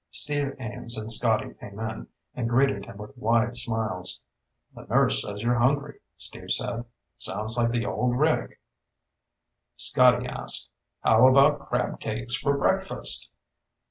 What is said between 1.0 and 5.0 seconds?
Scotty came in and greeted him with wide smiles. "The